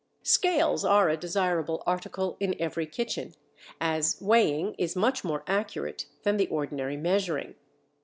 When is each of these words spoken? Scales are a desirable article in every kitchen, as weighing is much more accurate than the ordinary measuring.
Scales 0.23 0.83
are 0.83 1.09
a 1.09 1.15
desirable 1.15 1.83
article 1.85 2.35
in 2.39 2.55
every 2.59 2.87
kitchen, 2.87 3.35
as 3.79 4.19
weighing 4.19 4.73
is 4.79 4.95
much 4.95 5.23
more 5.23 5.43
accurate 5.45 6.07
than 6.23 6.37
the 6.37 6.47
ordinary 6.47 6.97
measuring. 6.97 7.53